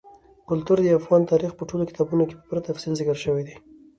[0.49, 3.55] کلتور د افغان تاریخ په ټولو کتابونو کې په پوره تفصیل ذکر شوی دي.